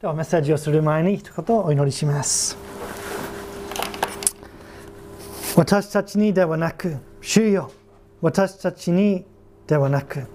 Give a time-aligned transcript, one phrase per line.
[0.00, 2.56] ではメッセージをする前に一言お祈りします。
[5.56, 7.70] 私たちにではなく主よ
[8.22, 9.26] 私たちに
[9.66, 10.26] ではなく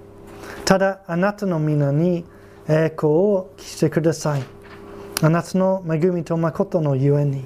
[0.66, 2.26] ただあなたの皆に
[2.70, 4.44] 栄光を期してください。
[5.24, 7.44] あなたの恵みと誠のゆえに。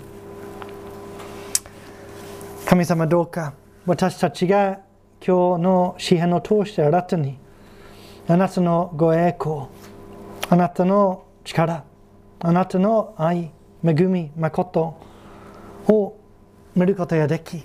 [2.65, 3.53] 神様どうか
[3.85, 4.81] 私たちが
[5.25, 7.37] 今日の詩篇を通して新たに
[8.27, 9.67] あなたのご栄光
[10.49, 11.87] あなたの力
[12.39, 13.51] あなたの愛
[13.83, 14.97] 恵み誠
[15.87, 16.17] を
[16.75, 17.63] 見ることができ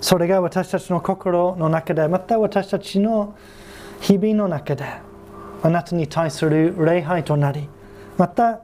[0.00, 3.34] それが私たちの心の中でまた私たちの
[4.00, 4.84] 日々の中で
[5.62, 7.68] あなたに対する礼拝となり
[8.16, 8.60] また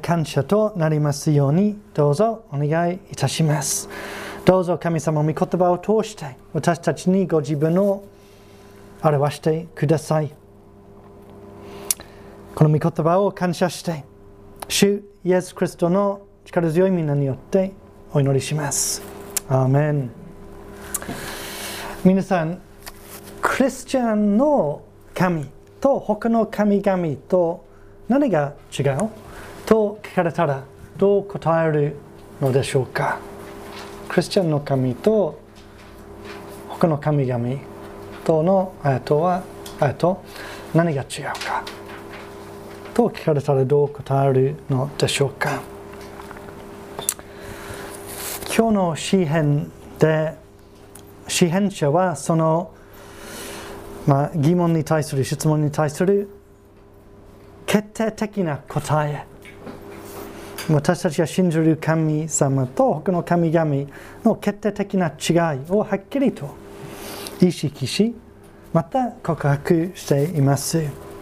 [0.00, 3.88] 感謝となりますようにどうぞお願いいたします。
[4.46, 8.04] どうぞ神様御言葉を通して私たちにご自分を
[9.02, 10.43] 表してください。
[12.54, 14.04] この御言葉を感謝して
[14.68, 17.72] 主イエス・クリストの力強い皆によって
[18.12, 19.02] お祈りします。
[19.48, 20.10] アーメン。
[22.04, 22.60] 皆さん
[23.42, 24.84] クリスチャンの
[25.14, 25.46] 神
[25.80, 27.66] と他の神々と
[28.08, 29.10] 何が違う？
[29.66, 30.62] と聞かれたら
[30.96, 31.96] どう答える
[32.40, 33.18] のでしょうか？
[34.08, 35.40] クリスチャンの神と
[36.68, 37.48] 他の神々
[38.24, 39.42] とのあとは
[39.80, 40.22] あと
[40.72, 41.64] 何が違うか？
[42.94, 45.60] と聞かれたらどう答えるのでしょうか。
[48.56, 50.34] 今日の詩篇で
[51.26, 52.72] 詩篇者はその、
[54.06, 56.28] まあ、疑問に対する質問に対する
[57.66, 59.26] 決定的な答え。
[60.70, 63.74] 私たちが信じる神様と他の神々
[64.24, 66.54] の決定的な違いをはっきりと
[67.42, 68.14] 意識し
[68.72, 71.13] また告白しています。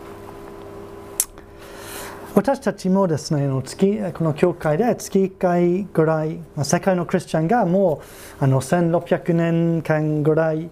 [2.34, 8.00] 私たちもですね月この教会で月1回ぐらい世界のクリスチャンがも
[8.41, 10.71] うあの1600年間ぐらい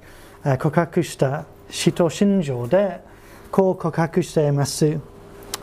[0.58, 3.02] 告白した使徒信条で
[3.50, 4.98] こう告白しています。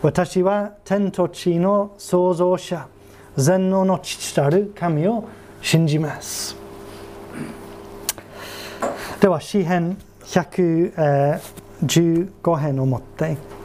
[0.03, 2.87] 私は天と地の創造者
[3.35, 5.27] 全能の父たる神を
[5.63, 6.55] 信じます。
[9.19, 13.56] では詩編115編をもって。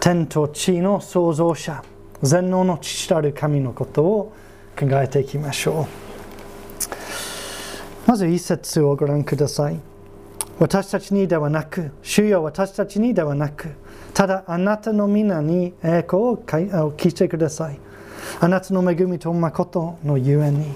[0.00, 1.84] 天と地の創造者
[2.22, 4.32] 全能の父たる神のことを
[4.78, 5.86] 考えていきましょ
[8.06, 8.08] う。
[8.08, 9.78] まず一節をご覧ください。
[10.58, 13.68] 私たちにではなく主よ私たちにではなく
[14.14, 17.78] ただあなたの皆に栄光を聞いてください。
[18.40, 20.74] あなたの恵みと誠のゆえに。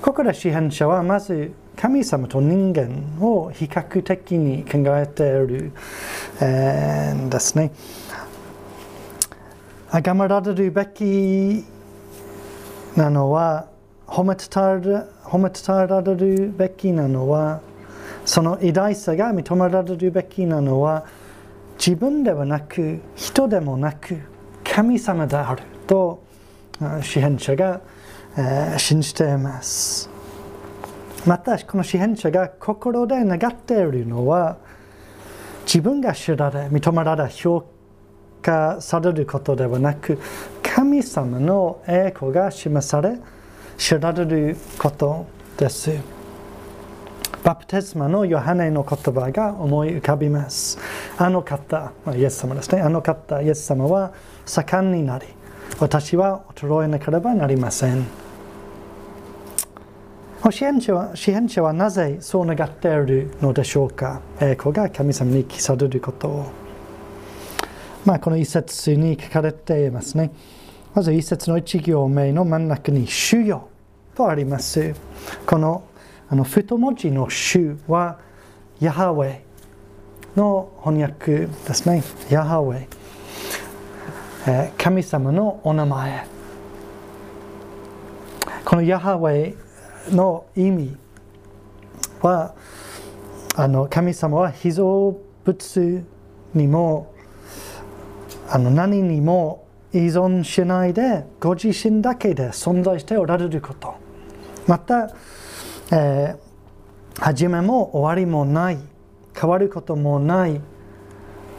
[0.00, 5.72] ここで支配者はまず神様と人間を比較的に考えている、
[6.40, 7.72] ですね。
[9.90, 11.64] 崇められるべき
[12.96, 13.68] なのは
[14.06, 14.76] 褒めた
[15.28, 17.60] 褒めたられるべきなのは
[18.24, 21.06] その偉大さが認められるべきなのは
[21.78, 24.18] 自分ではなく人でもなく
[24.64, 26.22] 神様であると
[27.02, 27.80] 支配者が、
[28.36, 30.10] えー、信じています。
[31.26, 34.58] またこの支配者が心で願っているのは
[35.66, 37.66] 自分が知られ認められ評
[38.40, 40.18] 価されることではなく
[40.62, 43.18] 神様の栄光が示され
[43.76, 45.26] 知られること
[45.58, 45.90] です。
[47.42, 50.78] バプテスマのヨハネの言葉が思い浮かびます。
[51.18, 52.80] あの方イエス様ですね。
[52.80, 54.12] あの方イエス様は
[54.44, 55.26] 盛んになり
[55.80, 58.25] 私は衰えなければなりません。
[60.50, 64.20] 支援者は支援者はなぜそう願っているのでしょうか？
[64.40, 66.46] 栄光が神様に記されることを。
[68.04, 70.30] まあ、この一節に書かれていますね。
[70.94, 73.68] まず一節の一行目の真ん中に「主よ」
[74.14, 74.94] とあります。
[75.44, 75.82] この
[76.28, 78.18] あの太文字の「主」は
[78.78, 79.40] ヤハウェイ
[80.36, 82.04] の翻訳ですね。
[82.30, 82.86] ヤハウェ、
[84.46, 86.26] え神様のお名前。
[88.64, 89.65] このヤハウェイ
[90.10, 90.96] の意味
[92.22, 92.54] は
[93.54, 96.04] あの神様は被造物
[96.54, 97.12] にも
[98.48, 103.94] あの何にも依存しないでご自身だけで存在しておられること。
[104.66, 105.14] また、
[105.92, 108.78] えー、始めも終わりもない
[109.34, 110.60] 変わることもない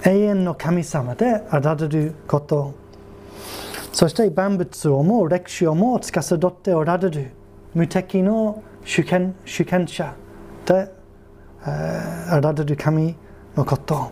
[0.04, 2.74] 永遠の神様であられること。
[3.92, 7.32] そして万物をも歴史をも司っておられる
[7.78, 10.16] 無敵の主権主権者
[10.66, 10.92] で
[11.64, 13.16] あられる神
[13.56, 14.12] のこと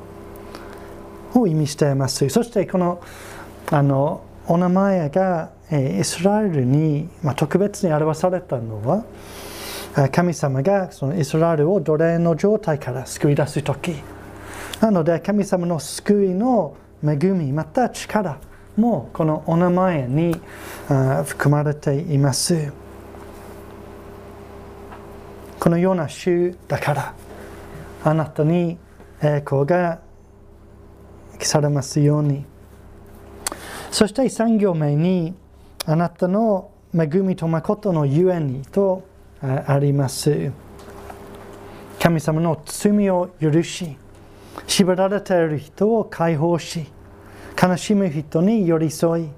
[1.33, 3.01] を意味していますそしてこの
[3.71, 9.03] あのお名前がえイスラエルに、まあ、特別に表されたのは
[10.11, 13.95] 神様がそのイスラエルを奴隷の状態から救い出す時
[14.79, 18.37] なので神様の救いの恵みまた力
[18.77, 20.39] もこのお名前に
[21.25, 22.84] 含まれています
[25.65, 27.15] このような週だから
[28.03, 28.77] あなたに
[29.19, 29.99] 栄光が
[31.39, 32.45] 記されますように。
[33.89, 35.33] そして産業名に
[35.87, 39.07] あなたの恵みと誠のゆえにと
[39.41, 40.51] あります。
[41.99, 43.97] 神様の罪を許し
[44.67, 46.85] 縛られている人を解放し
[47.59, 49.29] 悲しむ人に寄り添い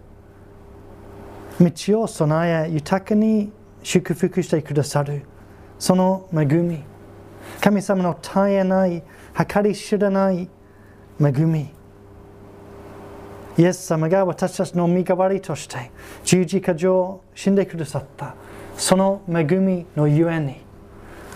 [1.62, 3.50] 道を備え豊かに
[3.82, 5.22] 祝福してくださる。
[5.80, 6.84] その恵み。
[7.62, 9.04] 神様の絶えない
[9.48, 10.50] 計り知らない
[11.20, 11.70] 恵み。
[13.58, 15.92] イエス様が私たちの身代わりとして
[16.24, 18.36] 十字架上死んでくださった
[18.78, 20.58] その恵みのゆえに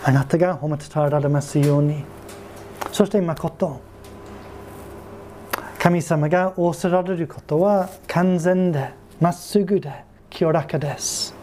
[0.04, 2.04] あなたが褒めたたられますように。
[2.92, 3.80] そして誠。
[5.78, 8.90] 神様が仰せられることは完全で
[9.20, 11.34] まっすぐで清らかです。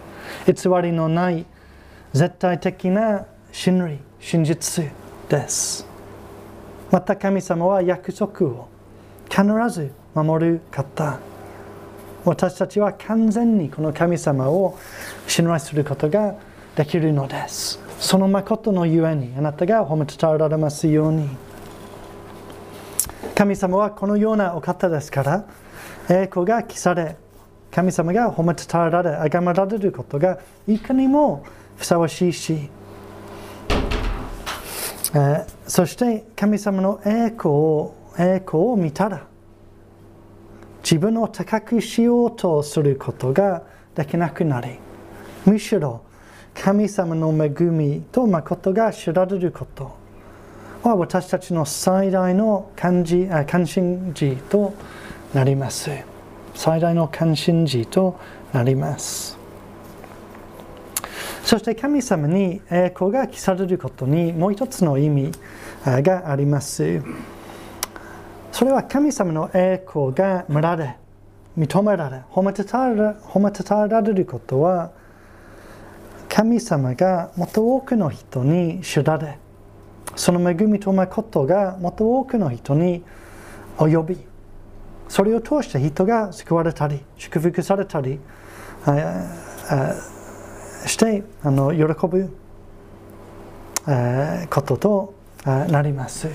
[0.46, 1.46] 偽りのない
[2.14, 4.86] 絶対的な真理真実
[5.30, 5.86] です。
[6.92, 8.68] また神様は約束を
[9.30, 11.20] 必ず守る方。
[12.26, 14.78] 私たちは完全にこの神様を
[15.28, 16.36] 信頼することが
[16.76, 17.80] できるのです。
[18.00, 21.30] その誠のゆえにあなたが褒めたたえられますように。
[23.36, 25.46] 神様はこのようなお方ですから
[26.10, 27.16] 栄光が記され
[27.72, 31.46] 神様が褒めたたえられ崇められることがいかにも
[31.80, 32.70] ふさわしいし、
[35.14, 39.26] えー、そして神様の栄光を栄光を見たら
[40.84, 43.64] 自分を高くしようとすることが
[43.96, 44.78] できなくなり
[45.46, 46.02] むしろ
[46.54, 49.98] 神様の恵みと誠が知られること
[50.84, 54.74] は私たちの最大の関心事と
[55.34, 55.92] なります。
[56.56, 58.20] 最大の関心事と
[58.52, 59.39] なります。
[61.44, 65.32] そして神様に栄光が記されることにもう一つの意味
[65.86, 67.02] があります。
[68.52, 70.98] それは神様の栄光が見られ、
[71.58, 72.64] 認められ、褒めた
[73.64, 74.92] たえられることは、
[76.28, 79.38] 神様がもっと多くの人に知られ、
[80.16, 83.04] その恵みと誠がもっと多くの人に
[83.78, 84.18] 及び
[85.08, 88.20] それを通して人が救われたり祝福されたり
[90.86, 92.30] してあの喜ぶ
[94.50, 95.14] ことと
[95.46, 96.30] なります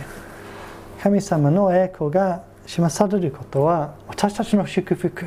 [1.02, 5.26] 神様の栄光が示されることは私たちの祝福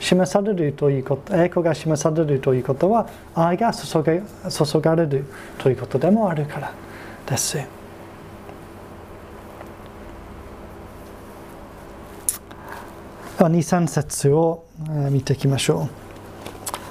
[0.00, 5.24] 示されるということ栄光が示されるということは愛が注がれる
[5.58, 6.72] ということでもあるから
[7.26, 7.58] です。
[13.38, 14.64] 2、3節を
[15.10, 16.07] 見ていきましょう。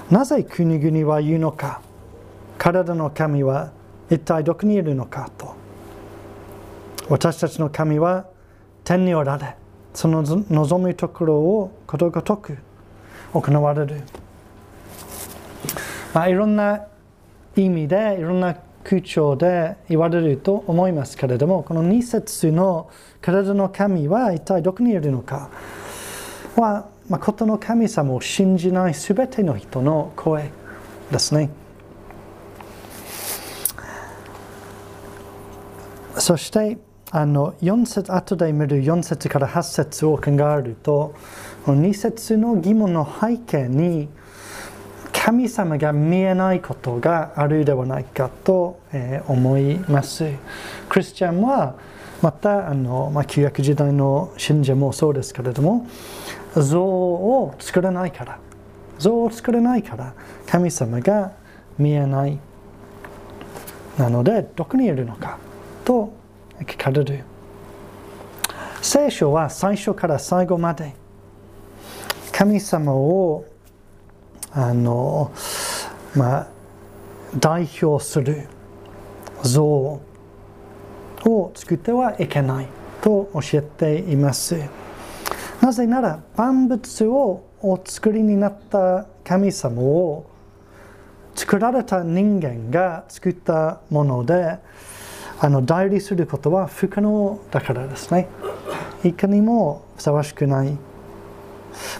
[0.09, 1.81] なぜ国々は言うのか
[2.57, 3.71] 体の神は
[4.09, 5.55] 一体どこにいるのかと。
[7.09, 8.25] 私たちの神は
[8.83, 9.55] 天におられ、
[9.93, 12.57] その望むところをことごとく
[13.33, 14.01] 行われる。
[16.13, 16.85] まあ、いろんな
[17.55, 22.89] 意味で、いろんな空調で言われると思いますけれども、この2節の
[23.21, 25.49] 体の神は一体どこにいるのか。
[26.55, 30.51] は、まことの神様を信じないすべての人の声
[31.11, 31.49] ですね。
[36.17, 36.77] そして
[37.11, 41.15] あの4節後で見る4節から8節を考えると
[41.65, 44.09] 2節の疑問の背景に
[45.13, 50.25] 神様が見えないことがあるではないかとえ思います。
[50.89, 51.75] クリスチャンは
[52.21, 55.87] またあの、まあ、旧約時代の信者もそうですけれども
[56.61, 58.39] 像を作らないから。
[58.99, 60.13] 像を作らないから
[60.47, 61.31] 神様が
[61.77, 62.39] 見えない。
[63.97, 65.37] なのでどこにいるのか
[65.85, 66.13] と
[66.61, 67.23] 聞かれる。
[68.81, 70.95] 聖書は最初から最後まで
[72.31, 73.45] 神様を
[74.51, 75.31] あの
[76.15, 76.47] まあ
[77.37, 78.47] 代表する
[79.43, 80.01] 像を
[81.53, 82.67] 作ってはいけない
[83.01, 84.55] と教えています。
[85.61, 90.29] なぜなら万物をお作りになった神様を
[91.35, 94.57] 作られた人間が作ったもので
[95.39, 98.27] あの代理することは不可能だからですね。
[99.03, 100.77] いかにもふさわしくない。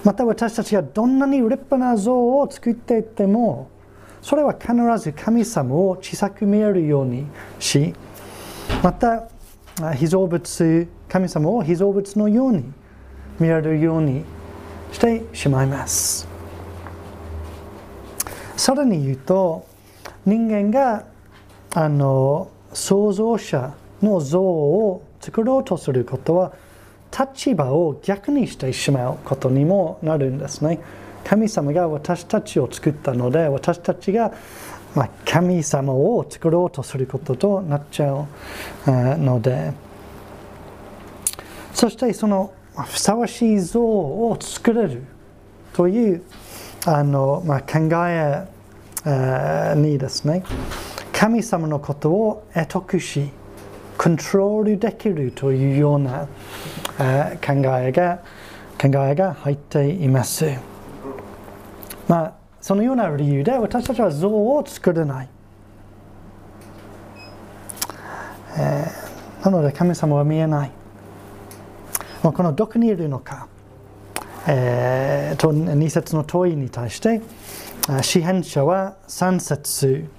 [0.03, 3.69] また私たちがどんなに立派な像を作っていっても
[4.21, 7.27] それは必ず神様を小さく見えるように
[7.59, 7.93] し
[8.83, 9.29] また
[9.95, 12.63] 被造物神様を被造物のように
[13.39, 14.23] 見られるように
[14.91, 16.27] してしまいます
[18.55, 19.65] さらに言うと
[20.25, 21.05] 人間が
[21.73, 26.53] あの創造者の像を作ろうとすることは
[27.17, 30.79] 立場を逆にしてしまうことにもなるんですね。
[31.23, 34.33] 神様が私たちを作ったので私たちが
[34.95, 38.25] ま神様を作ろうとすることとなっちゃう
[39.17, 39.73] ので
[41.73, 42.53] そしてその
[42.83, 45.03] ふさわしい像を作れる
[45.73, 46.23] という
[46.85, 48.47] あの、まあ、考え
[49.75, 50.43] にですね
[51.11, 53.29] 神様のことを得得し
[53.97, 56.27] コントロールできるというような
[57.43, 58.19] 考えが
[58.79, 60.45] 考えが入っています。
[62.07, 65.29] まあ、そのような理由で私たちは像を作れない。
[68.59, 70.71] えー、なので神様は見えない。
[72.23, 73.47] まあ、このどこにいるのか、
[74.47, 77.21] えー、と2節の問いに対して
[78.01, 80.09] 詩編者は3節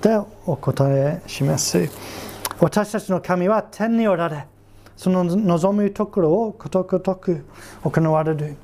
[0.00, 1.88] でお答えします。
[2.60, 4.46] 私たちの神は天におられ、
[4.96, 7.44] その望むところをことごとく
[7.82, 8.56] 行われる。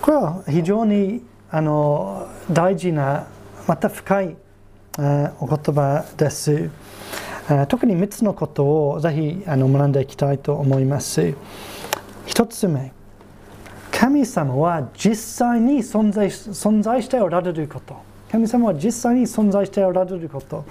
[0.00, 3.26] これは非常にあの大事な、
[3.66, 4.36] また深い
[5.40, 6.70] お言葉です。
[7.68, 11.34] 特に3つのことをぜひあの学んでいきたいと思います。
[12.26, 12.92] 1つ目、
[13.90, 18.08] 神様は実際に存在存在しておられること。
[18.30, 20.64] 神様は実際に存在しておられること、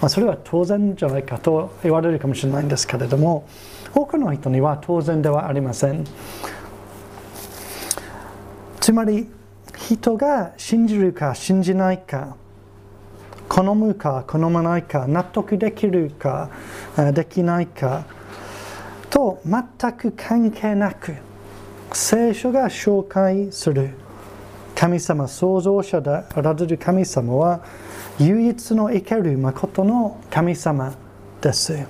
[0.00, 3.46] まあ、それは当然じゃないかと言われるかもしれないんですけれども
[3.94, 6.04] 多くの人には当然ではありません
[8.80, 9.28] つまり
[9.76, 12.36] 人が信じるか信じないか
[13.48, 16.50] 好むか好まないか納得できるか
[17.12, 18.04] できないか。
[19.10, 21.14] と全く関係なく
[21.92, 23.90] 聖書が紹介する。
[24.74, 27.60] 神様創造者であられる神様は
[28.18, 30.92] 唯一の生ける誠の神様
[31.40, 31.86] です。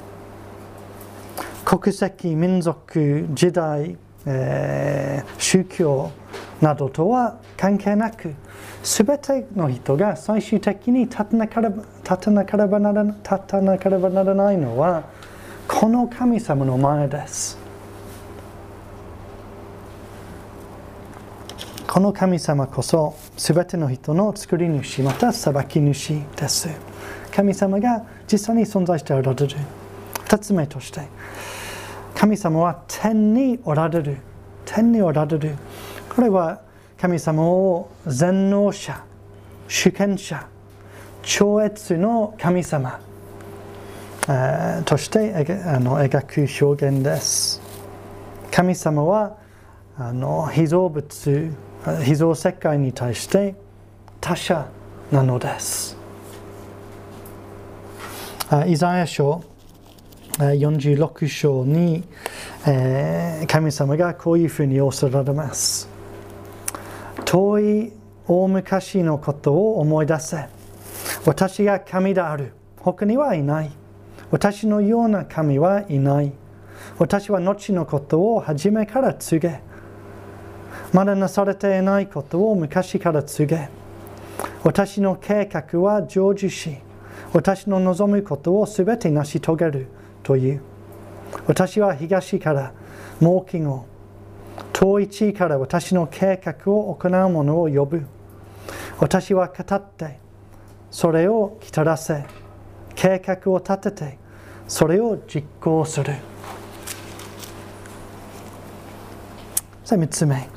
[1.65, 3.97] 国籍民族時代、
[4.27, 6.11] えー、宗教
[6.61, 8.35] などとは関係なく
[8.83, 15.05] 全ての人が最終的に立たなければ立たなければなら立たなければならないのは
[15.67, 17.59] この神様の前です。
[21.89, 26.69] この神様こそ全ての人の作り主また裁き主です。
[27.33, 29.57] 神様が実際に存在しておられる。
[30.25, 31.03] 2つ目として
[32.15, 34.19] 神様は天におられる。
[34.65, 35.57] 天におられる。
[36.15, 36.61] これは
[37.01, 39.05] 神様を全能者
[39.69, 40.47] 主権者
[41.23, 43.01] 超越の神様
[44.85, 47.61] として描く表現です
[48.51, 49.37] 神様は
[49.97, 51.53] あの被造物
[52.05, 53.55] 被造世界に対して
[54.21, 54.67] 他者
[55.13, 55.97] なのです。
[58.67, 59.45] イザヤ書
[60.39, 62.05] 46章に、
[63.47, 65.94] 神様がこういうふうにおっしゃられます。
[67.35, 67.93] 遠い
[68.29, 70.47] 大昔のことを思い出せ。
[71.27, 72.53] 私が神である。
[72.79, 73.73] 他にはいない。
[74.31, 76.33] 私のような神はいない。
[76.97, 79.61] 私は後のことを初めから告げ。
[80.93, 83.69] まだなされていないことを昔から告げ
[84.63, 86.77] 私の計画は成就し
[87.33, 89.87] 私の望むことをすべて成し遂げる
[90.23, 90.63] という
[91.49, 92.73] 私は東から
[93.21, 93.87] 猛気後
[94.73, 98.07] 遠い地位から私の計画を行う者を呼ぶ。
[98.99, 100.19] 私は語って
[100.91, 102.25] それを来たらせ
[102.95, 104.19] 計画を立てて
[104.69, 106.15] それを実行する。
[109.85, 110.49] さあ3つ目。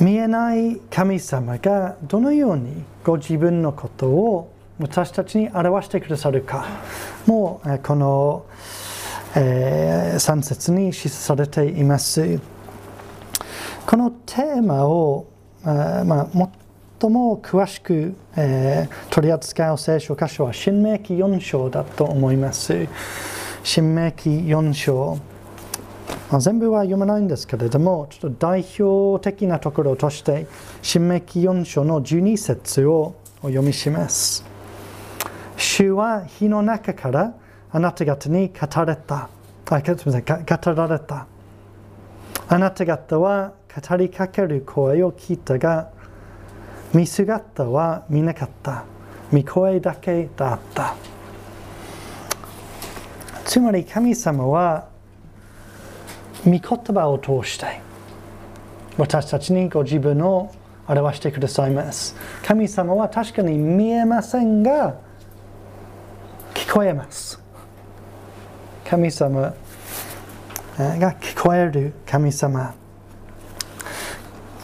[0.00, 6.66] 見えない神様がどのようにご自分のことを私たちに表してくださるか。
[7.26, 8.46] もうこの、
[9.34, 12.40] えー、3節に示されています。
[13.86, 15.26] このテーマを、
[15.64, 16.28] あまあ、
[17.00, 22.88] 最も詳しく、えー、取り扱う聖書箇所は新明記4章だと思います。
[23.62, 25.18] 新明記4章。
[26.30, 30.46] まあ、全部は読まないんですけれども、ちょっと代表的なところとして、
[30.82, 34.44] 新明記4章の12節をお読みします。
[35.56, 37.34] 主は火の中から
[37.72, 39.28] あなた方に語られた
[39.70, 41.26] あすみません語られた
[42.48, 43.52] あなた方は
[43.88, 45.90] 語りかける声を聞いたが
[46.92, 48.84] 見姿は見なかった
[49.30, 50.96] 見声だけだった
[53.44, 54.88] つまり神様は
[56.44, 57.80] 御言葉を通して
[58.96, 60.52] 私たちにご自分を
[60.88, 64.96] 表してくださいます神様は確かに見えませんが
[66.54, 67.40] 聞こえます
[68.90, 69.54] 神様
[70.76, 72.74] が聞こえる神様。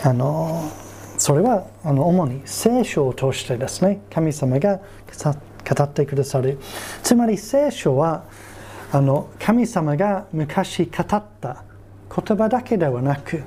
[0.02, 0.68] あの
[1.16, 6.58] それはあの主に聖書を通してですね神様が語ってくださる。
[7.04, 8.24] つまり聖書は
[8.90, 11.62] あの神様が昔語った
[12.12, 13.44] 言葉だけではなく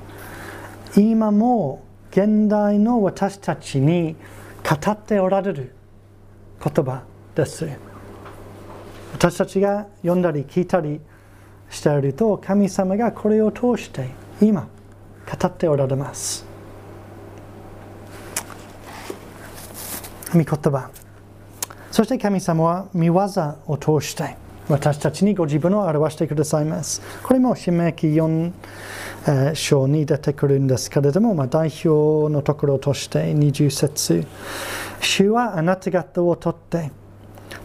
[0.95, 4.15] 今も現代の私たちに
[4.63, 5.73] 語っておられる
[6.63, 7.03] 言葉
[7.35, 7.67] です。
[9.19, 11.01] 私たちが読んだり聞いたり
[11.69, 14.07] していると神様がこれを通して
[14.41, 16.45] 今語っておられます。
[20.33, 20.89] 御言葉。
[21.91, 23.15] そして神様は見業
[23.67, 24.37] を通して
[24.69, 27.01] 私たちにご自分を表してくださいます。
[27.21, 28.53] これも使命記4
[29.53, 34.25] 章に出てくるんですけれども、まあ、代表のところとして20節。
[35.01, 36.89] 主はあなた方を取って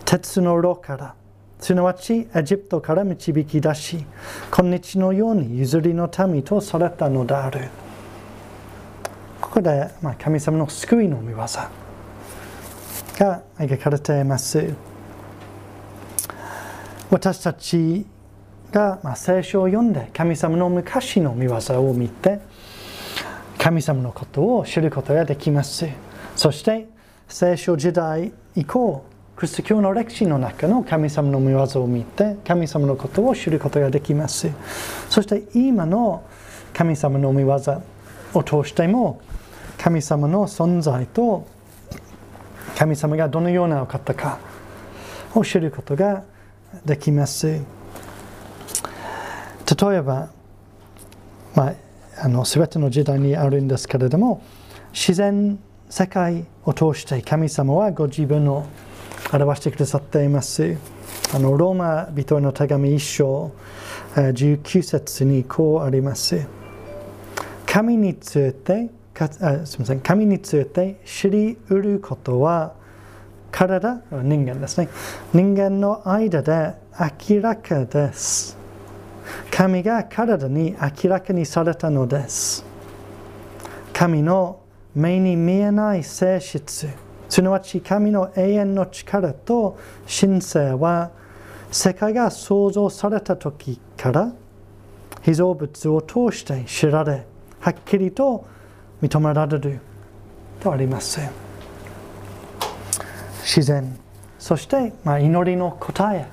[0.04, 1.14] 鉄の炉から
[1.64, 4.04] すなわちエジプトから導き出し
[4.54, 7.70] 今日のように譲りの民とされたのである
[9.40, 11.48] ここで、まあ、神様の救いの見業が
[13.56, 14.74] 描かれています。
[17.10, 18.04] 私たち
[18.70, 21.54] が、まあ、聖書を読んで神様の昔の見業
[21.88, 22.40] を見て
[23.56, 25.88] 神様のことを知ることができます
[26.36, 26.88] そして
[27.26, 34.50] 聖書時代以降クリスト教の歴史の中の神様の見業を見て神様のことを知ることができます
[35.10, 36.24] そして今の
[36.72, 37.56] 神様の見業
[38.34, 39.20] を通しても
[39.78, 41.46] 神様の存在と
[42.76, 44.38] 神様がどのようなお方か
[45.34, 46.24] を知ることが
[46.84, 47.46] できます。
[47.46, 47.60] 例
[49.96, 50.30] えば、
[51.54, 51.74] まあ、
[52.18, 54.42] あの全ての時代にあるんですけれども
[54.92, 55.58] 自然
[55.88, 58.66] 世界を通して神様はご自分を
[59.32, 60.76] 表してくださっています。
[61.34, 63.52] あのローマ人への手紙1章
[64.14, 66.46] 19節にこうあります。
[67.66, 70.00] 神についてかあすみません。
[70.00, 72.74] 神について知りうることは
[73.50, 74.88] 体人間ですね。
[75.32, 76.74] 人間の間で
[77.28, 78.56] 明らかです。
[79.50, 82.64] 神が体に明らかにされたのです。
[83.92, 84.60] 神の
[84.94, 87.03] 目に見えない性質。
[87.28, 91.10] すなわち神の永遠の力と神聖は
[91.70, 94.32] 世界が創造された時から
[95.22, 97.26] 被造物を通して知られ
[97.60, 98.46] はっきりと
[99.02, 99.80] 認められる
[100.60, 101.20] とあります。
[103.42, 103.98] 自然
[104.38, 106.28] そして、まあ、祈りの答え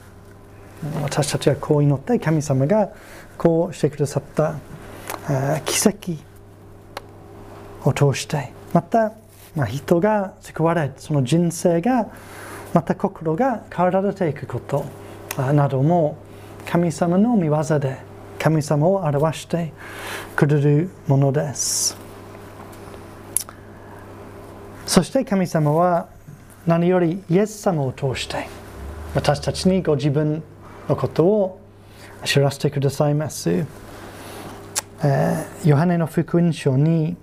[1.01, 2.89] 私たちはこう祈って神様が
[3.37, 4.55] こうしてくださった
[5.65, 6.13] 奇跡
[7.83, 9.11] を通してまた、
[9.55, 12.09] まあ、人が救われその人生が
[12.73, 14.85] また心が変わられていくこと
[15.37, 16.17] なども
[16.65, 17.97] 神様の御業で
[18.39, 19.73] 神様を表して
[20.35, 21.97] くれるものです
[24.85, 26.09] そして神様は
[26.65, 28.47] 何よりイエス様を通して
[29.13, 30.43] 私たちにご自分
[30.87, 31.61] のことを
[32.23, 33.49] 知らせてくださいます。
[33.49, 37.17] えー、ヨハネの福音書に、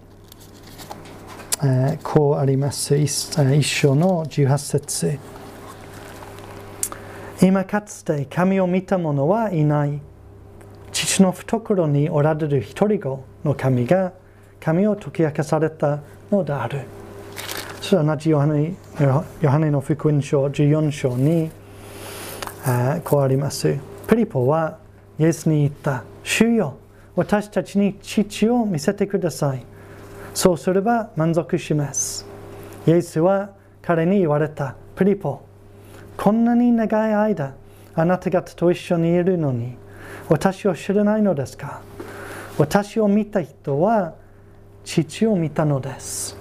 [1.64, 5.18] え、こうあります一一章の18節
[7.42, 10.00] 今かつて神を見た者はいない
[10.92, 14.12] 父の懐におられる一人子の神が
[14.60, 16.82] 神を解き明かされたのである。
[17.80, 18.74] それは同じヨハネ
[19.40, 21.50] ヨハネの福音書14章に
[23.04, 23.78] こうあります。
[24.08, 24.78] ピリポは
[25.18, 26.04] イエスに言った。
[26.22, 26.76] 主よ、
[27.16, 29.64] 私たちに父を見せてください。
[30.38, 32.24] そうすれば満足します。
[32.86, 33.50] イエスは
[33.82, 34.76] 彼に言われた。
[34.94, 35.40] ピリポ、
[36.16, 37.56] こんなに長い間、
[37.96, 39.74] あなた方と一緒にいるのに、
[40.28, 41.80] 私を知らないのですか？
[42.56, 44.14] 私を見た人は
[44.84, 46.36] 父を見たのです。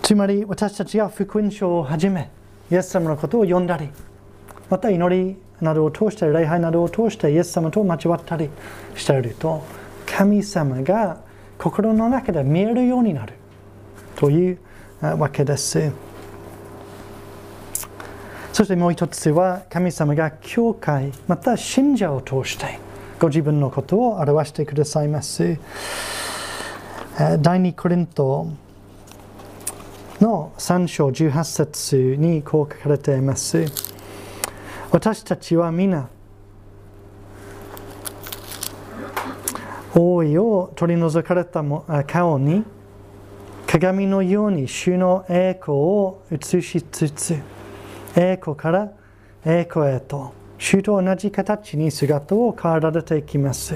[0.00, 2.30] つまり私たちが福音書をはじめ、
[2.72, 3.90] イエス様のことを読んだり、
[4.70, 8.48] また祈りなどを通して、礼拝などを通してイエス様と交わったり
[8.96, 9.62] していると、
[10.16, 11.20] 神様が
[11.58, 13.34] 心の中で見えるようになる
[14.14, 14.58] という
[15.00, 15.90] わけです。
[18.52, 22.78] そしてもう一つは神様が教会また信者を通して
[23.18, 25.58] ご自分のことを表してくださいます
[27.18, 28.46] 第2コリント
[30.20, 33.64] の3章18節にこう書かれています
[34.92, 36.08] 私たちは皆
[39.96, 41.62] 王位を取り除かれた
[42.06, 42.64] 顔に
[43.66, 47.40] 鏡のように主の栄光を映しつつ
[48.16, 48.92] 栄光から
[49.44, 53.74] 栄光へと主と同じ形に姿を変えられていきます。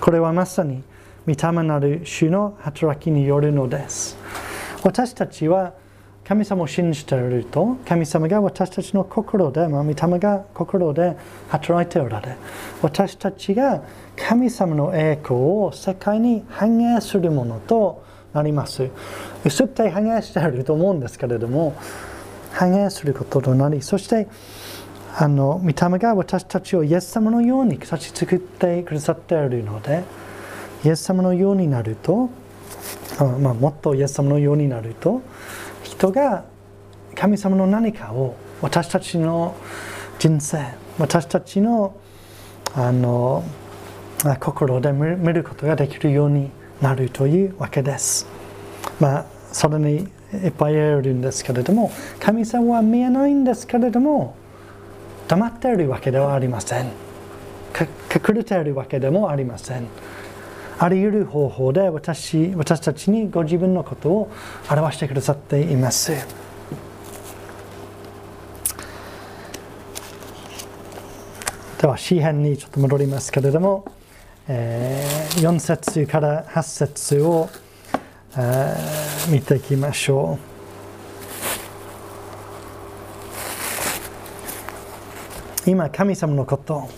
[0.00, 0.82] これはまさに
[1.26, 4.16] 御霊なる主の働きによるのです。
[4.82, 5.74] 私たちは
[6.30, 11.16] 神様を信じていると神様が私たちの心で、まあ、御霊が心で
[11.48, 12.36] 働いておられ
[12.82, 13.82] 私たちが
[14.16, 18.90] 神様の栄光を世界に反映するものとなります
[19.44, 21.74] 薄くて反映していると思うんですけれども
[22.52, 24.28] 反映することとなりそして
[25.16, 30.04] あの御霊が私たちをイエス様のように形作ってくださっているので
[30.84, 32.30] イエス様のようになると
[33.18, 35.22] あまあ、もっとイエス様のようになると
[36.00, 36.46] 人が
[37.14, 39.54] 神様の何かを私たちの
[40.18, 40.64] 人生
[40.98, 41.94] 私たちの
[42.74, 43.44] あの
[44.38, 48.26] 心で見ることができるようになるというわけです。
[48.98, 54.36] まあ、それにいっぱい言えるんですけれども神様は見えないんですけれども
[55.28, 56.86] 黙っているわけではありません。
[57.76, 59.86] 隠れているわけでもありません。
[60.82, 64.32] あり得る方法で私私たちにご自分のことを
[64.70, 66.12] 表してくださっています。
[71.82, 73.84] では詩篇にちょっと戻りますけれども、
[74.48, 77.50] えー、4節から8節を、
[78.38, 80.38] えー、見ていきましょ
[85.66, 85.70] う。
[85.70, 86.88] 今神様のこと、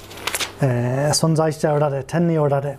[0.60, 2.78] えー、存在しておられ天におられ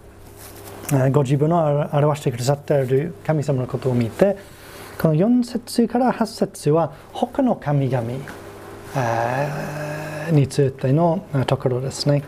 [1.11, 4.37] ご自分を表してくださっている神様のことを見て
[4.99, 8.03] この4節から8節は他の神々
[10.31, 12.23] についてのところですね。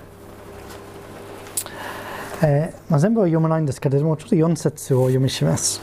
[2.44, 5.82] えーまあ、全部は読まないんですけれどもちょっと4節を読みします。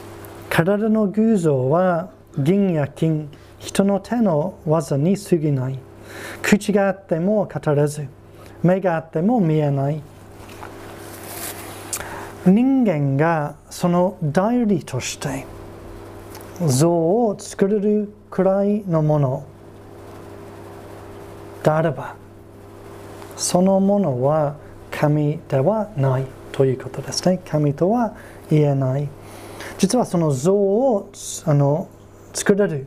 [0.51, 5.79] 体の偶像は銀や金人の手の技に過ぎない
[6.43, 8.07] 口があっても語れず
[8.63, 10.03] 目があっても見えない
[12.47, 15.47] 人間がその代理として
[16.67, 19.47] 像を作れるくらいのもの
[21.63, 22.17] であれば
[23.37, 24.57] そのものは
[24.91, 27.41] 神ではないということですね。
[27.47, 28.15] 神とは
[28.51, 29.09] 言えない。
[29.79, 31.11] 実はその像を
[31.47, 31.89] あの
[32.35, 32.87] 作れる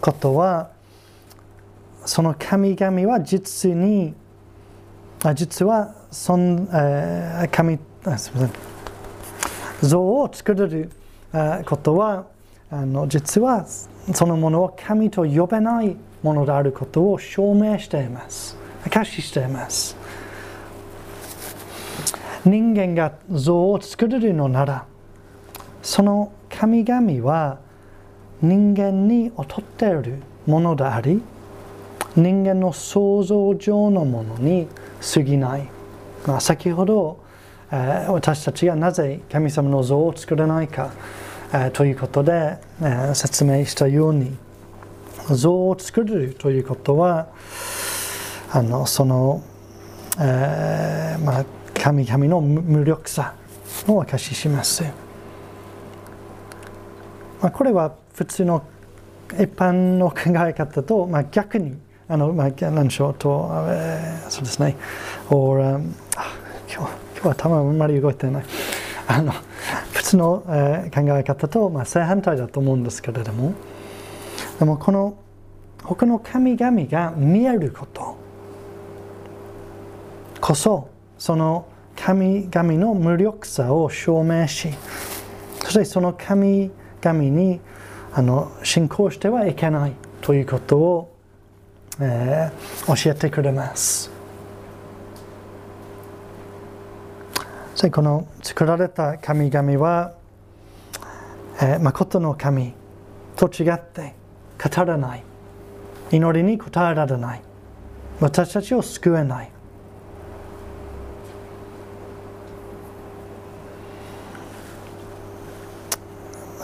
[0.00, 0.70] ことは
[2.04, 4.14] その神々は実に
[5.34, 7.78] 実はそん、えー、神
[8.18, 10.90] すみません像を作れる
[11.64, 12.26] ことは
[12.70, 13.66] あの実は
[14.14, 19.96] そのものを神と呼べないものであることを証明しています証ししています
[22.44, 24.86] 人間が像を作れるのなら
[25.82, 27.58] その神々は
[28.40, 31.20] 人間に劣っているものであり
[32.14, 34.68] 人間の想像上のものに
[35.14, 35.68] 過ぎない、
[36.26, 37.25] まあ、先ほど
[37.70, 40.92] 私たちがなぜ神様の像を作らないか
[41.72, 42.58] ということで
[43.14, 44.36] 説明したように
[45.34, 47.28] 像を作るということは
[48.52, 49.42] あのその、
[50.20, 53.34] えー、まあ、神々の無力さ
[53.88, 54.84] を明かしします、
[57.42, 58.64] まあ、これは普通の
[59.32, 61.76] 一般の考え方と、まあ、逆に
[62.08, 64.76] あの、まあ、何でしょうと、えー、そうですね。
[65.28, 65.92] Or、um,
[66.72, 68.44] 今日頭あんまり動いてない。
[69.08, 69.32] あの
[69.92, 73.54] 普通の、えー、考え方と、まあ、正反対だと思うんですけれども。
[74.58, 75.16] でもこの
[75.82, 78.16] 他の神々が見えること。
[80.40, 84.68] こそその神々の無力さを証明し
[85.64, 87.60] そしてその神々に
[88.12, 91.16] あの信仰してはいけないということを、
[92.00, 94.15] えー、教えてくれます。
[97.76, 100.14] そこの作られた神々は、
[101.60, 102.72] えー、誠の神
[103.36, 104.14] と違って
[104.58, 105.22] 語らない。
[106.10, 107.42] 祈りに応えられない。
[108.18, 109.50] 私たちを救えない。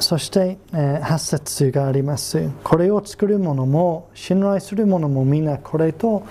[0.01, 2.49] そして、えー8節があります。
[2.65, 6.23] これを作る者も信頼する者も皆これと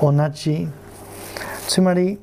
[0.00, 0.66] 同じ。
[1.68, 2.18] つまり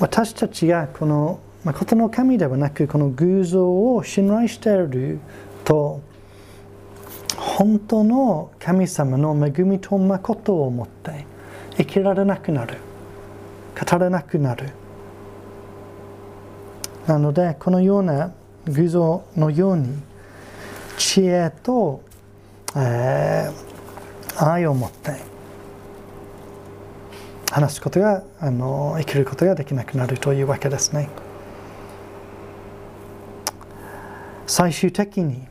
[0.00, 5.20] 私たちがこの誠の神ではなくこの偶像を信頼している
[5.64, 6.00] と
[7.36, 11.26] 本当の神様の恵みと誠を持って
[11.76, 12.78] 生きられなくなる
[13.78, 14.70] 語れなくなる。
[17.06, 18.32] なのでこのような
[18.66, 19.88] 偶像のように
[20.96, 22.02] 知恵と、
[22.76, 23.70] えー
[24.36, 25.29] 愛を持って
[27.50, 31.08] 話すことがあの生きることができなくなるというわけですね。
[34.46, 35.46] 最終的に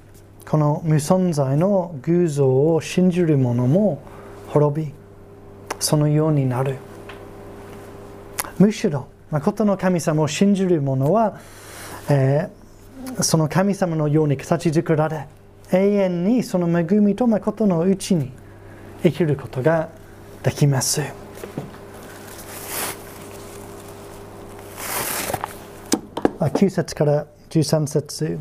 [0.47, 4.01] この無存在の偶像を信じる者も
[4.47, 4.93] 滅び
[5.79, 6.77] そのようになる。
[8.57, 11.39] むしろ誠の神様を信じる者は、
[12.09, 12.59] えー
[13.21, 15.27] その神様のように形作られ
[15.71, 18.31] 永遠にその恵みと誠のうちに
[19.03, 19.89] 生きることが
[20.43, 21.01] できます。
[26.59, 28.37] 9節から13節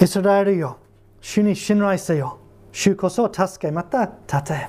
[0.00, 0.78] イスラエルよ
[1.20, 2.38] 主に信頼せよ
[2.72, 4.68] 主こそ助けまた立て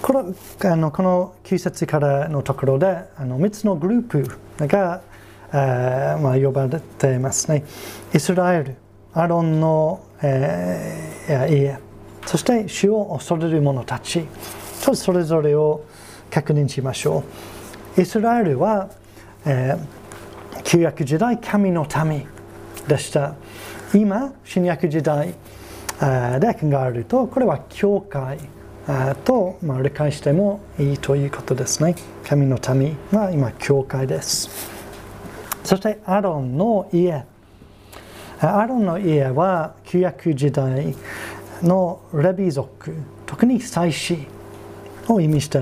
[0.00, 2.86] このあのこの9節からのところで
[3.18, 5.02] あの3つのグループが、
[5.52, 7.64] えーまあ、呼ばれていますね。
[8.14, 8.76] イスラエル、
[9.12, 11.78] アロンの、えー家、
[12.24, 14.26] そして主を恐れる者たち、
[14.82, 15.84] とそれぞれを
[16.30, 17.55] 確認しましょう。
[17.98, 18.90] イスラエルは、
[19.44, 20.06] えー
[20.66, 22.26] 旧約時代、神の民
[22.88, 23.36] でした。
[23.94, 25.34] 今、新約時代で
[26.54, 28.38] 考えると、これは教会。
[29.24, 31.94] と、まあ、理解してもいいということですね。
[32.24, 34.68] 神の民は今、教会です。
[35.62, 37.24] そして、アロンの家。
[38.40, 40.96] アロンの家は、旧約時代
[41.62, 42.92] のレビ族、
[43.24, 44.26] 特に祭司
[45.08, 45.58] を意味して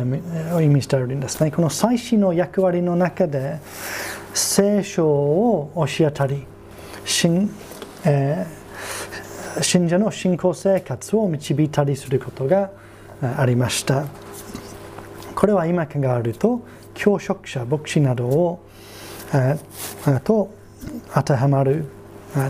[0.52, 1.50] を意味しているんですね。
[1.50, 3.60] この祭司の役割の中で、
[4.32, 6.44] 聖書を教えたり、
[7.04, 7.50] 信
[8.04, 8.64] えー
[9.62, 12.70] 信者の信仰生活を導いたりすることが
[13.36, 14.04] ありました。
[15.36, 16.62] これは今考えると、
[16.94, 18.66] 教職者、牧師などを
[19.32, 20.50] えーと
[21.12, 21.84] 当てはまる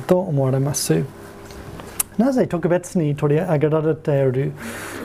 [0.06, 1.04] と思われます。
[2.16, 4.52] なぜ特別に取り上げられている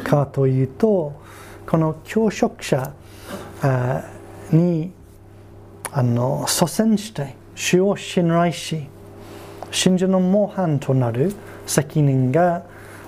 [0.04, 1.22] かというと、
[1.70, 2.96] この教職者
[4.52, 4.92] に
[5.92, 8.88] あの祖先して主を信頼し、
[9.70, 11.32] 信者の模範となる
[11.68, 12.64] 責任が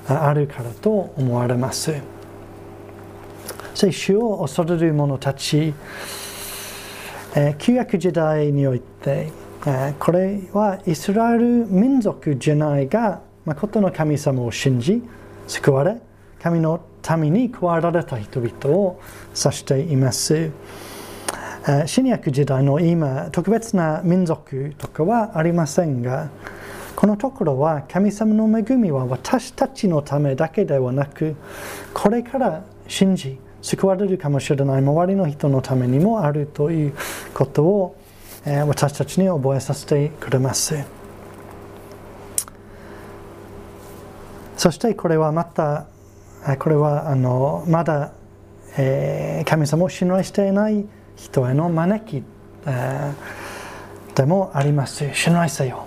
[0.07, 1.91] あるからと思われます。
[3.73, 5.73] そして主を恐れる者たち、
[7.35, 9.31] え旧約時代において、
[9.65, 15.01] えこれはイスラエル民族じゃないが、誠の神様を信じ、
[15.47, 15.97] 救われ、
[16.41, 16.81] 神の
[17.17, 18.99] 民に加えられた人々を
[19.29, 20.51] 指しています。
[21.85, 26.29] 新約時代の今、特別な民族とかはありませんが、
[26.95, 31.35] このところは神様の恵みは私たちのためだけではなく、
[31.93, 36.93] これから信じ、救われるかもしれない周りの人のためにもあるという
[37.35, 37.95] ことを、
[38.67, 40.83] 私たちに覚えさせてくれます。
[44.57, 45.85] そしてこれはまた、
[46.59, 48.13] これはあのまだ、
[48.77, 52.23] えー神様を信頼していない人への招き、
[52.65, 53.41] えー
[54.15, 55.09] でもあります。
[55.13, 55.85] 信頼せよ。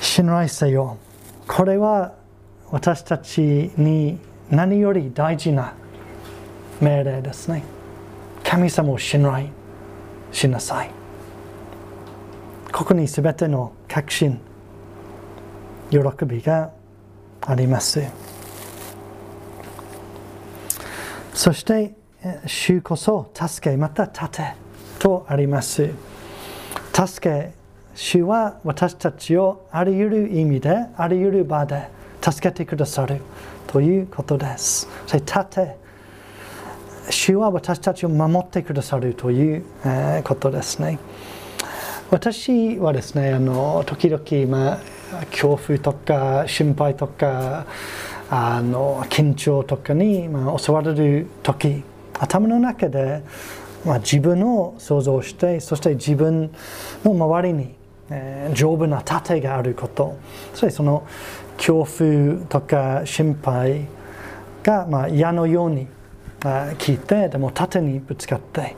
[0.00, 0.98] 信頼せよ。
[1.48, 2.12] これは
[2.70, 3.40] 私たち
[3.76, 4.18] に
[4.50, 5.72] 何より大事な
[6.80, 7.64] 命令ですね。
[8.44, 9.48] 神様を信頼
[10.32, 10.90] しなさい。
[12.72, 14.40] ここにすべての確信、
[15.90, 16.70] 喜びが
[17.42, 18.02] あります。
[21.34, 24.54] そして、え主こそ助け、また立て
[24.98, 25.90] とあります。
[26.92, 27.52] 助け、
[27.94, 31.88] 主は私たちをあり得る意味で、あり得る場で
[32.22, 33.20] 助けてくださる
[33.66, 34.86] ということです。
[35.06, 35.76] そして立て、
[37.10, 39.64] 主は私たちを守ってくださるという、
[40.24, 40.98] ことですね。
[42.10, 44.78] 私はですね、あの時々、まあ、
[45.30, 47.66] 恐怖とか心配とか
[48.30, 51.82] あの緊張とかに、まあ、襲われる時
[52.14, 53.22] 頭の中で、
[53.84, 56.50] まあ、自分を想像してそして自分
[57.04, 57.74] の周りに、
[58.10, 60.18] えー丈夫な盾があること
[60.52, 61.06] そしてその
[61.56, 63.86] 恐怖とか心配
[64.62, 65.86] が、まあ、矢のように
[66.40, 68.74] 聞いてでも縦にぶつかって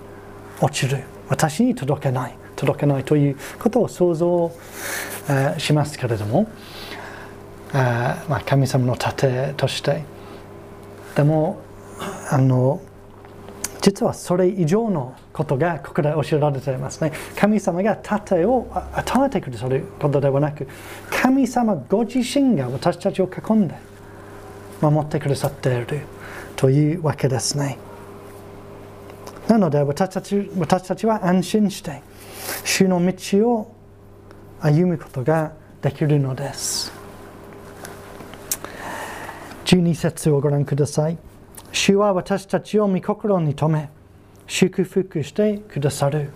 [0.61, 4.53] 落ちる私に届けない届けないということを想像
[5.59, 6.49] しますけれども
[7.73, 10.05] まあ、神様の盾として。
[11.15, 11.59] でも
[12.31, 12.81] あの
[13.83, 17.13] 実はそれ以上のことがここで教えられていますね。
[17.37, 20.69] 神様が盾を与えてくださることではなく
[21.11, 23.75] 神様ご自身が私たちを囲んで
[24.81, 25.87] 守ってくださっている
[26.57, 27.79] というわけですね。
[29.49, 32.03] なので私たち私たちは安心して
[32.65, 33.75] 主の道を
[34.61, 36.93] 歩むことができるのです。
[39.65, 41.19] 12節をご覧ください。
[41.73, 43.91] 主は私たちを御心に留め
[44.47, 46.31] 祝福してくださる。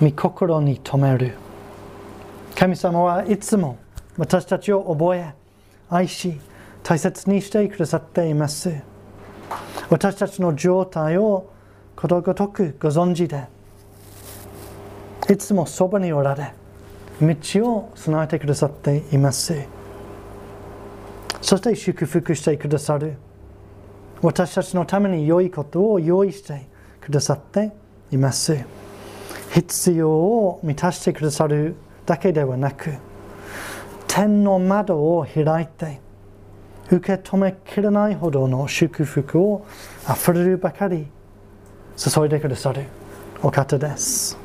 [0.00, 1.34] 御心に留める。
[2.54, 3.78] 神様はいつも
[4.16, 5.34] 私たちを覚え
[5.90, 6.38] 愛し
[6.82, 8.72] 大切にしてくださっています。
[9.90, 11.50] 私たちの状態を
[11.96, 13.46] ことごとくご存知で
[15.28, 16.52] いつもそばにおられ
[17.20, 17.36] 道
[17.72, 19.54] を備えてくださっています。
[21.40, 23.16] そして祝福してくださる。
[24.20, 26.66] 私たちのために良いことを用意して
[27.00, 27.72] くださって
[28.10, 28.64] います。
[29.52, 32.94] 必要を満たしてくださるだけではなく
[34.08, 36.00] 天の窓を開いて
[36.90, 39.66] 受け止めきれないほどの祝福を
[40.06, 41.06] あふれるばかり
[41.96, 42.84] 注いでくださる
[43.42, 44.43] お方です。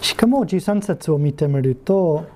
[0.00, 2.26] しかも13節を見てみると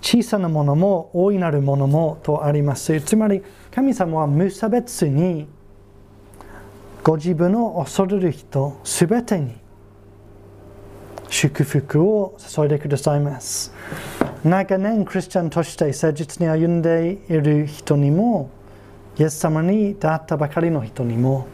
[0.00, 3.00] 小さなものも大いなるものもとあります。
[3.00, 5.48] つまり神様は無差別に
[7.02, 9.56] ご自分を恐れる人すべてに
[11.28, 13.72] 祝福を注いでくださいます。
[14.44, 18.50] 長年クリスチャンとして誠実に歩んでいる人にも
[19.18, 21.46] イエス様に出会ったばかりの人にも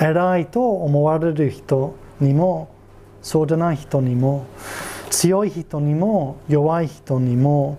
[0.00, 2.74] 偉いと思われる人にも
[3.20, 4.46] そうでない人にも
[5.14, 7.78] 強い人にも弱い人にも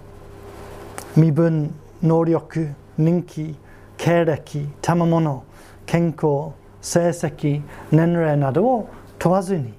[1.17, 3.55] 身分能力人気
[3.97, 5.43] 経歴賜物
[5.85, 9.73] 健康成績年齢などを問わずに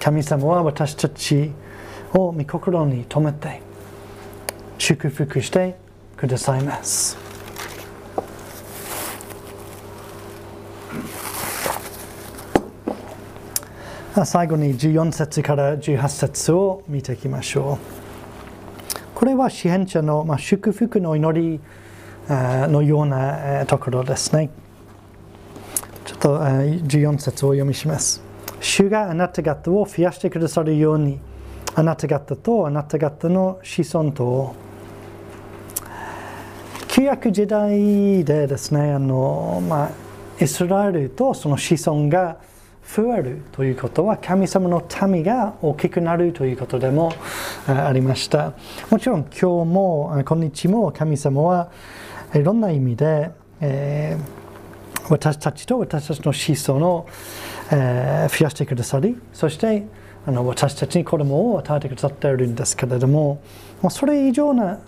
[0.00, 1.52] 神様は私たち
[2.12, 3.62] を御心に留めて
[4.78, 5.78] 祝福して
[6.16, 7.27] くださいます。
[14.24, 18.08] 最後に14節から18節を見ていきましょう。
[19.14, 21.60] これは支援者の、まあ、祝福の祈り
[22.28, 24.50] のようなところですね。
[26.04, 28.22] ちょっと14節を読みします。
[28.60, 31.20] 主があなた方を増やしてくださるように、
[31.74, 34.54] あなた方とあなた方の子孫と
[36.88, 39.90] 旧約時代でですね、あのまあ、
[40.42, 42.38] イスラエルとその子孫が
[42.86, 47.12] 増えるということは神様の民が大きくなるということでも
[47.66, 48.54] ありました。
[48.90, 51.70] もちろん今日も今日も神様は
[52.34, 57.08] いろんな意味で、えー、私たちと私たちの子孫を、
[57.72, 59.86] えー、増やしてくださりそして
[60.26, 63.42] あの私たちに子供を与えてくださっているんですけれども
[63.80, 64.78] もうそれ以上な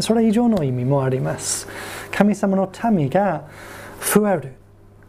[0.00, 1.68] それ以上の意味もあります。
[2.10, 3.46] 神様の民が
[4.00, 4.54] 増える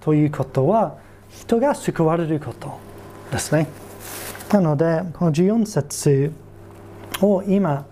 [0.02, 0.98] ということは
[1.42, 2.80] 人が救われること
[3.32, 3.68] ですね。
[4.52, 6.32] なので、この14節
[7.22, 7.86] を今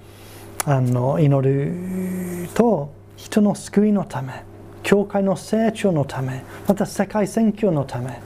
[0.65, 4.43] あの祈ると、人の救いのため、
[4.83, 8.19] 教会の成長のため、また世界選挙のため、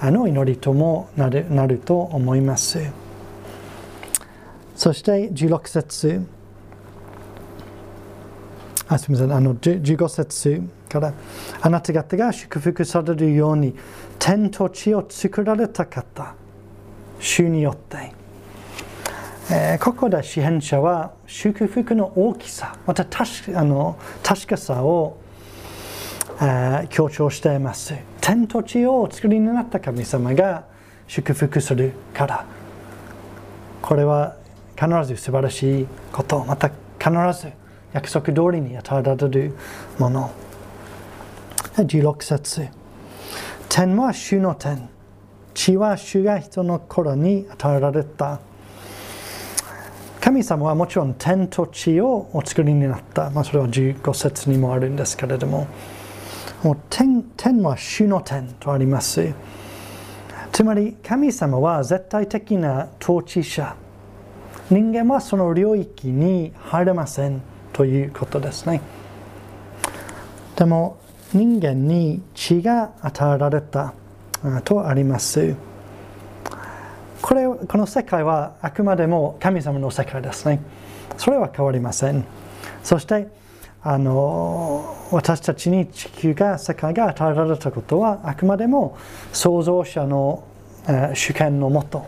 [0.00, 2.78] あの祈りともなるなると思います。
[4.76, 6.26] そして16節
[8.86, 11.14] あすみません、あの15節から
[11.60, 13.74] あなた方が祝福されるように
[14.24, 16.34] 天と地を作られた方
[17.20, 18.14] 主によって、
[19.52, 25.18] えー、ここで支援者は祝福の大きさまた確あの確かさを、
[26.40, 27.94] えー、強調しています。
[28.22, 30.64] 天と地をお作りになった神様が
[31.06, 32.46] 祝福するから。
[33.82, 34.36] これは
[34.74, 37.52] 必ず素晴らしいことまた必ず
[37.92, 39.54] 約束通りに与えられる
[39.98, 40.30] もの。
[41.76, 42.83] 16節。
[43.74, 44.88] 天は主の天。
[45.52, 48.38] 地は主が人の頃に与えられた。
[50.20, 55.66] 神様はもちろん天と地をお作りになった、まあ、それは15節にもあるんですけれども。
[56.62, 59.34] もう天天は主の天とあります。
[60.52, 63.74] つまり神様は絶対的な統治者。
[64.70, 68.80] 人間はその領域に入れませんということですね。
[70.54, 70.98] でも
[71.32, 73.94] 人間に血が与えられた
[74.64, 75.54] とあります。
[77.22, 80.60] これこの世界はあくまでも神様の世界ですね。
[81.16, 82.24] それは変わりません。
[82.82, 83.28] そして
[83.82, 88.96] あの私たちに地球が世界が与えられたことはあくまでも
[89.32, 90.44] 創造者の、
[90.88, 92.06] え、主権のもと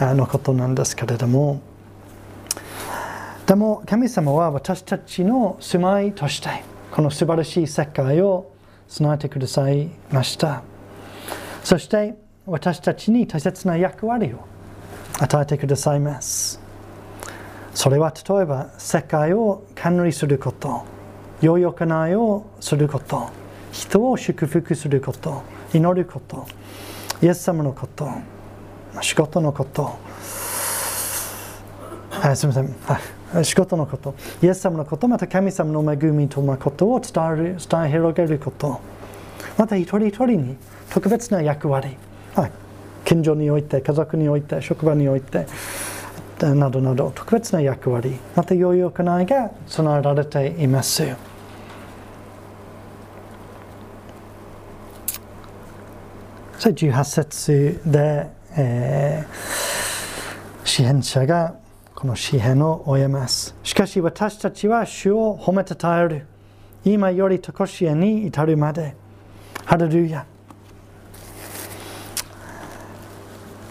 [0.00, 1.60] のことなんですけれども。
[3.46, 6.64] でも神様は私たちの住まいとして
[6.96, 8.54] この素晴らしい世界を
[8.88, 10.62] 備えてくださいました。
[11.62, 12.14] そして
[12.46, 14.38] 私たちに大切な役割を
[15.20, 16.58] 与えてくださいます。
[17.74, 20.86] それは例えば世界を管理すること
[21.42, 23.28] 良い行いをすること
[23.72, 25.42] 人を祝福すること
[25.74, 26.46] 祈ること
[27.20, 28.08] イエス様のこと
[29.02, 29.98] 仕事のこと。
[32.22, 33.15] あすみません。
[33.42, 38.80] 仕事のことイエス様のことまた神様の恵みと誠を伝える伝え広げること。
[39.58, 40.56] また一人一人に
[40.90, 41.96] 特別な役割。
[43.04, 45.46] 近所において家族において職場において
[46.40, 48.18] などなど特別な役割。
[48.34, 51.04] また良い行いが備えられています。
[56.58, 61.54] 18節でえー、支援者が
[62.06, 63.56] この詩篇を終えます。
[63.64, 66.26] しかし私たちは主を褒めたたえる。
[66.84, 68.94] 今よりとこしえに至るまで。
[69.64, 70.24] ハレルヤ。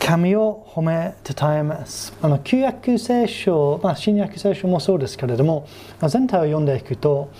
[0.01, 2.13] 神を褒めたたえます。
[2.21, 5.65] あの旧約聖書、まあ、新約聖書もそうですけれども、
[6.05, 7.31] 全体を読んでいくと、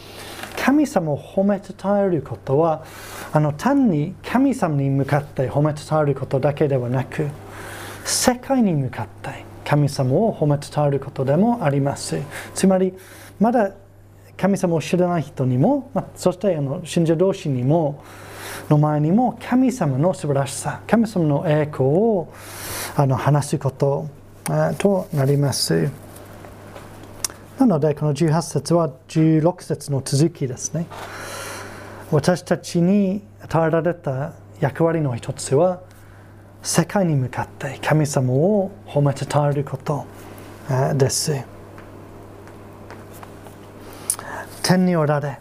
[0.56, 2.86] 神様を褒めたたえることは
[3.34, 7.28] あの単に神様に向かって褒めたたえることだけではなく
[8.06, 12.22] 世界に向かって神様を褒めたたえることでもあります
[12.54, 12.94] つまり
[13.40, 13.72] まだ
[14.38, 18.04] 神様を知らない人にも、まあ、そしてあの信者同士にも
[18.70, 22.34] の前にも神様の素晴らしさ神様の栄光を
[22.96, 24.08] あの話すこと
[24.78, 25.90] となります。
[27.60, 30.88] なのでこの18節は16節の続きですね
[32.12, 35.82] 私たちに与えられた役割の一つは
[36.66, 40.04] 世界に向かって神様を褒めてたえること。
[40.96, 41.32] です。
[44.64, 45.38] 天におられ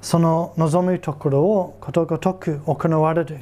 [0.00, 3.40] その望むところをことごとく行われる。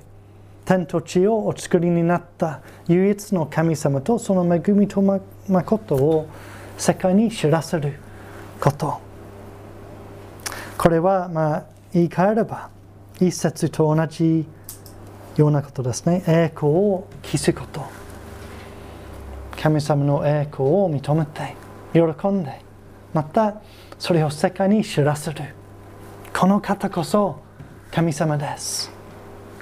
[0.65, 5.03] 天と地をお作りになった唯一の神様とその恵みと
[5.47, 6.27] 誠を
[6.79, 7.99] 世界に知らせる
[8.59, 8.99] こと。
[10.79, 12.71] これはまあ言い換えれば
[13.21, 14.47] 一節と同じ
[15.41, 16.23] ようなことですね。
[16.27, 17.85] 栄光を期すこと。
[19.61, 21.55] 神様の栄光を認めて
[21.93, 22.61] 喜んで
[23.13, 23.61] また
[23.99, 25.55] それを世界に知らせる。
[26.33, 27.41] この方こそ
[27.91, 28.91] 神様です。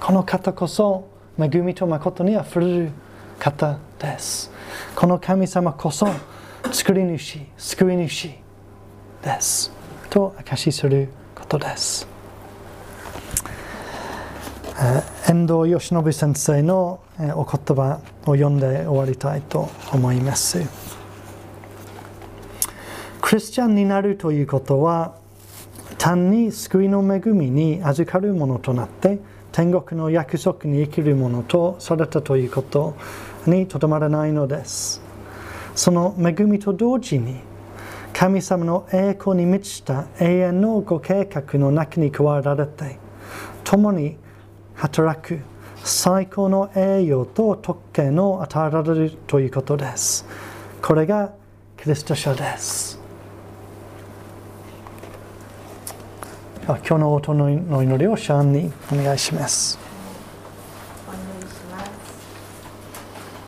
[0.00, 1.08] この方こそ
[1.38, 2.90] 恵みと誠にあふれる
[3.38, 4.50] 方です。
[4.94, 6.08] この神様こそ
[6.72, 8.30] 作り主救い主
[9.22, 9.72] です。
[10.10, 12.17] と証しすることです。
[15.26, 17.00] 遠藤義信先生の
[17.34, 20.60] お言葉を読んで終わりたいと思います。
[23.20, 25.16] クリスチャンになるということは
[25.98, 29.18] 単に救いの恵みに預かるものとなって
[29.50, 32.94] 天国の約束に生きるものとされたということ
[33.46, 35.02] にとどまらないのです。
[35.74, 37.40] その恵みと同時に
[38.12, 42.98] 神様の栄光に満ちた永遠のご計画の中に加えられて
[43.64, 44.16] 共に
[44.78, 45.40] 働く。
[45.84, 50.26] 最高の栄誉と特権を与えられるということです。
[50.82, 51.32] これが
[51.76, 52.98] キリスト者です。
[56.66, 59.87] 今日の音の祈りをシャンにお願いします。